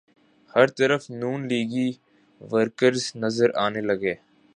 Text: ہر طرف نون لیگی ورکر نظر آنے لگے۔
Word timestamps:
ہر 0.53 0.67
طرف 0.77 1.01
نون 1.19 1.39
لیگی 1.51 1.89
ورکر 2.41 2.93
نظر 3.23 3.49
آنے 3.65 3.81
لگے۔ 3.89 4.13